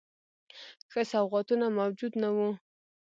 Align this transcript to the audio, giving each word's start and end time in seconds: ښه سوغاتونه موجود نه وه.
ښه 0.91 1.01
سوغاتونه 1.11 1.65
موجود 1.79 2.13
نه 2.23 2.29
وه. 2.35 2.49